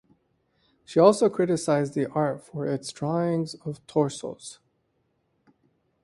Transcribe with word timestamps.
She 0.83 0.99
also 0.99 1.29
criticized 1.29 1.93
the 1.93 2.09
art 2.09 2.41
for 2.41 2.65
its 2.65 2.91
drawings 2.91 3.53
of 3.65 3.85
torsos. 3.85 4.57